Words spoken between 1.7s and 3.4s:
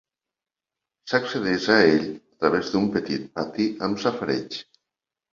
a ell a través d'un petit